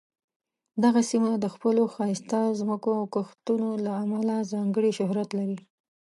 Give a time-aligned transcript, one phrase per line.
[0.83, 5.59] دغه سیمه د خپلو ښایسته ځمکو او کښتونو له امله ځانګړې شهرت لري.